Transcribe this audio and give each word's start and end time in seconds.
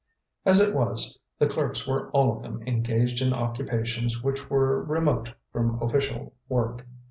As 0.47 0.59
it 0.59 0.75
was, 0.75 1.19
the 1.37 1.47
clerks 1.47 1.85
were 1.87 2.09
all 2.09 2.35
of 2.35 2.41
them 2.41 2.63
engaged 2.65 3.21
in 3.21 3.33
occupations 3.33 4.23
which 4.23 4.49
were 4.49 4.81
remote 4.81 5.31
from 5.53 5.79
official 5.79 6.33
work. 6.49 6.87